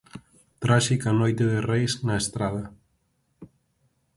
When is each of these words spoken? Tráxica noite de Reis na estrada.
Tráxica 0.63 1.09
noite 1.21 1.43
de 1.51 1.59
Reis 1.71 1.93
na 2.07 2.15
estrada. 2.23 2.63